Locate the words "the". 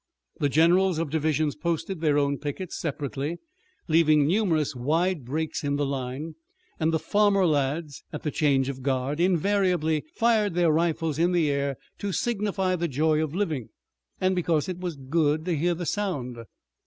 0.39-0.49, 5.75-5.85, 6.91-6.97, 8.23-8.31, 11.33-11.51, 12.75-12.87, 15.75-15.85